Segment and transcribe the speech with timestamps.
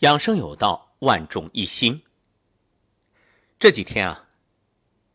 [0.00, 2.02] 养生有道，万众一心。
[3.58, 4.28] 这几天啊，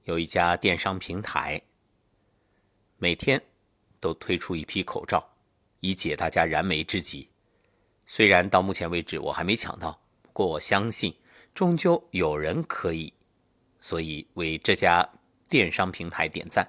[0.05, 1.61] 有一家电商平台
[2.97, 3.39] 每天
[3.99, 5.29] 都推出一批口罩，
[5.81, 7.29] 以解大家燃眉之急。
[8.07, 11.15] 虽然到目前为止我还没抢到，不过我相信
[11.53, 13.13] 终究有人可以，
[13.79, 15.07] 所以为这家
[15.47, 16.67] 电商平台点赞。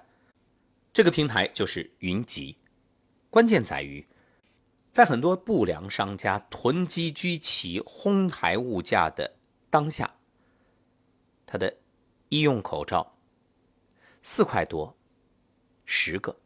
[0.93, 2.59] 这个平台就是云集，
[3.31, 4.07] 关键在于。
[4.93, 9.37] 在很多不良商家囤积居奇、哄抬物价的
[9.71, 10.17] 当下，
[11.47, 11.79] 他的
[12.29, 13.17] 医用口罩
[14.23, 14.95] 四块多
[15.87, 16.37] 十个，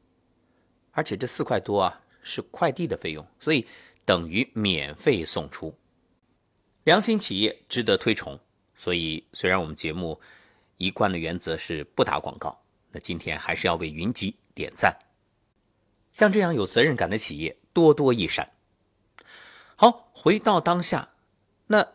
[0.92, 3.66] 而且这四块多啊是快递的费用，所以
[4.04, 5.76] 等于免费送出。
[6.84, 8.38] 良心企业值得推崇，
[8.76, 10.20] 所以虽然我们节目
[10.76, 14.96] 一贯的原则是不打广告，那今天还是要为云集点赞。
[16.12, 17.56] 像这样有责任感的企业。
[17.76, 18.52] 多多益善。
[19.76, 21.10] 好，回到当下，
[21.66, 21.88] 那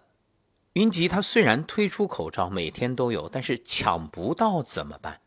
[0.73, 5.21] 云集它虽然推出口罩，每天都有，但是抢不到怎么办？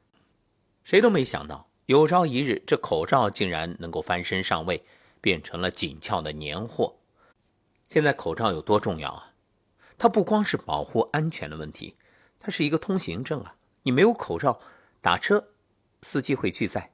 [0.84, 4.84] 谁都没想到，有朝一日这口罩竟然能够翻身上位，
[5.20, 6.94] 变成了紧俏的年货。
[7.88, 9.32] 现在口罩有多重要啊？
[9.98, 11.96] 它不光是保护安全的问题，
[12.38, 13.56] 它是一个通行证啊！
[13.82, 14.60] 你没有口罩，
[15.00, 15.48] 打车
[16.02, 16.92] 司机会拒载，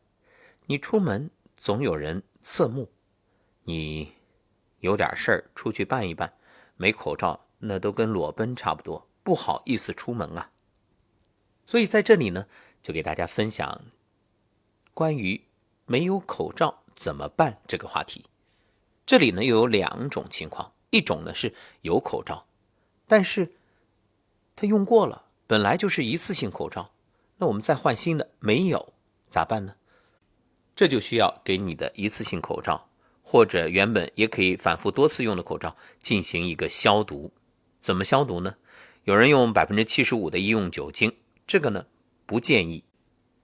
[0.64, 2.89] 你出门总有人侧目。
[3.70, 4.14] 你
[4.80, 6.32] 有点事儿出去办一办，
[6.76, 10.50] 没口罩那都跟裸奔差不多，不好意思出门啊。
[11.64, 12.46] 所以在这里呢，
[12.82, 13.84] 就给大家分享
[14.92, 15.44] 关于
[15.86, 18.24] 没有口罩怎么办这个话题。
[19.06, 22.48] 这里呢又有两种情况，一种呢是有口罩，
[23.06, 23.55] 但是
[24.56, 26.90] 他用过了，本来就是一次性口罩，
[27.36, 28.92] 那我们再换新的没有
[29.28, 29.77] 咋办呢？
[30.74, 32.89] 这就需要给你的一次性口罩。
[33.22, 37.32] 或者原本也可以反复多次用的口罩进行一个消毒，
[37.80, 38.56] 怎么消毒呢？
[39.04, 41.86] 有人用百分之七十五的医用酒精，这个呢
[42.27, 42.84] 不建议。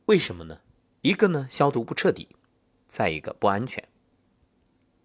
[0.06, 0.60] 为什么呢？
[1.01, 2.28] 一个呢消毒不彻底，
[2.86, 3.83] 再一个不安全。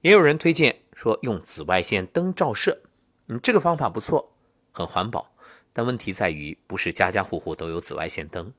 [0.01, 2.81] 也有人推荐说用紫外线灯照射，
[3.28, 4.34] 嗯，这个方法不错，
[4.72, 5.31] 很环保。
[5.73, 8.53] 但问题在于不是家家户户都有紫外线灯。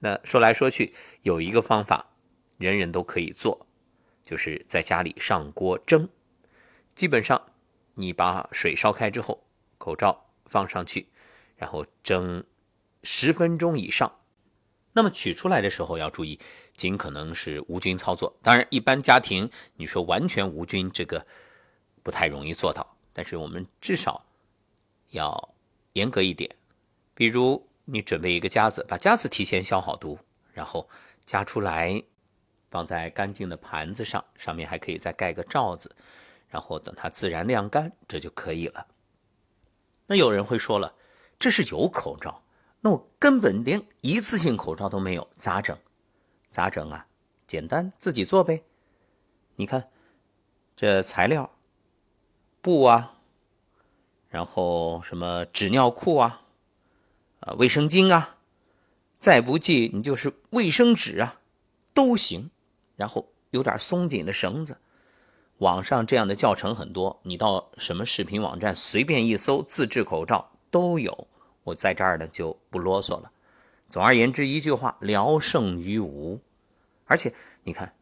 [0.00, 2.08] 那说来说去，有一个方法
[2.58, 3.66] 人人都可以做。
[4.24, 6.08] 就是在家里上锅蒸，
[6.94, 7.52] 基本上
[7.94, 9.44] 你把水烧开之后，
[9.78, 11.08] 口罩放上去，
[11.56, 12.44] 然后蒸
[13.02, 14.20] 十分钟以上。
[14.94, 16.38] 那么取出来的时候要注意，
[16.74, 18.36] 尽可能是无菌操作。
[18.42, 21.26] 当然，一般家庭你说完全无菌，这个
[22.02, 22.96] 不太容易做到。
[23.12, 24.26] 但是我们至少
[25.10, 25.54] 要
[25.94, 26.54] 严格一点，
[27.14, 30.18] 比如你准备一个夹子，把夹子提前消好毒，
[30.52, 30.88] 然后
[31.24, 32.02] 夹出来。
[32.72, 35.94] 放在干净的盘子上，上面还可以再盖个罩子，
[36.48, 38.86] 然后等它自然晾干，这就可以了。
[40.06, 40.94] 那有人会说了，
[41.38, 42.42] 这是有口罩，
[42.80, 45.78] 那我根本连一次性口罩都没有，咋整？
[46.48, 47.06] 咋整啊？
[47.46, 48.64] 简单，自己做呗。
[49.56, 49.90] 你看，
[50.74, 51.50] 这材料，
[52.62, 53.18] 布啊，
[54.30, 56.40] 然后什么纸尿裤啊，
[57.40, 58.38] 啊，卫生巾啊，
[59.18, 61.38] 再不济你就是卫生纸啊，
[61.92, 62.48] 都行。
[63.02, 64.78] 然后有点松紧的绳子，
[65.58, 71.26] 网上这样的教程很多，你到什么视频网站随便一搜，自制口罩都有。
[71.64, 73.28] 我在这儿呢就不啰嗦了。
[73.90, 76.38] 总而言之，一句话，聊胜于无。
[77.06, 77.92] 而且你看，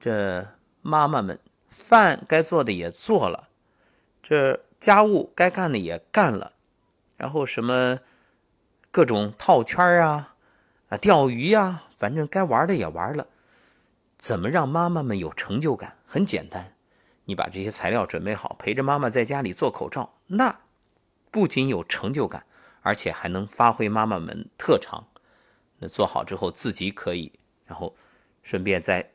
[0.00, 0.44] 这
[0.80, 1.38] 妈妈们
[1.68, 3.48] 饭该做的也做了，
[4.24, 6.54] 这家务该干的也干了，
[7.16, 8.00] 然后什么
[8.90, 10.34] 各种套圈啊、
[10.88, 13.28] 啊钓鱼呀，反正该玩的也玩了。
[14.22, 15.98] 怎么让妈妈们有成就感？
[16.04, 16.76] 很简单，
[17.24, 20.60] 你把这些材料准备好，陪着妈妈在家里做口罩，那
[21.32, 22.46] 不仅有成就感，
[22.82, 25.08] 而且还能发挥妈妈们特长。
[25.80, 27.32] 那做好之后自己可以，
[27.66, 27.96] 然后
[28.44, 29.10] 顺便再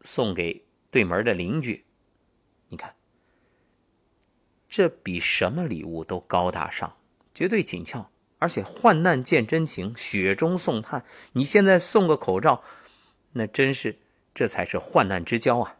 [0.00, 1.84] 送给对门的邻居。
[2.68, 2.96] 你看，
[4.70, 6.96] 这比什么礼物都高大上，
[7.34, 11.04] 绝对紧俏，而且患难见真情，雪中送炭。
[11.32, 12.64] 你现在送个口罩，
[13.32, 13.98] 那真是。
[14.32, 15.76] 这才是患难之交啊！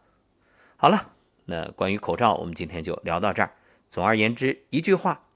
[0.77, 1.13] 好了，
[1.45, 3.53] 那关于口罩，我们今天就聊到这儿。
[3.89, 5.27] 总而言之，一句话，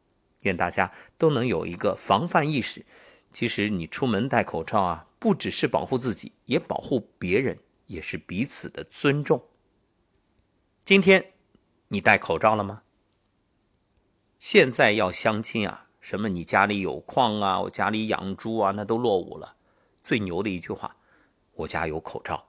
[0.41, 2.85] 愿大家都能有一个防范意识。
[3.31, 9.43] 其实你出门戴口罩啊，不只是保护自己，也保护别人，也是彼此的尊重。
[10.83, 11.33] 今天
[11.89, 12.83] 你戴口罩了吗？
[14.39, 19.55] 现在要相亲啊，什么你家里有矿啊，我家里养猪啊，那都落伍了。
[20.01, 20.97] 最牛的一句话，
[21.53, 22.47] 我家有口罩。